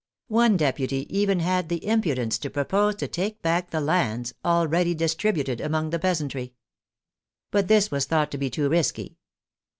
One 0.33 0.57
deputy 0.57 1.05
even 1.15 1.41
had 1.41 1.69
the 1.69 1.85
impudence 1.85 2.39
to 2.39 2.49
propose 2.49 2.95
to 2.95 3.07
take 3.07 3.43
back 3.43 3.69
the 3.69 3.79
lands 3.79 4.33
already 4.43 4.95
distributed 4.95 5.61
among 5.61 5.91
the 5.91 5.99
peasantry. 5.99 6.55
But 7.51 7.67
this 7.67 7.91
was 7.91 8.05
thought 8.05 8.31
to 8.31 8.39
be 8.39 8.49
too 8.49 8.67
risky. 8.67 9.17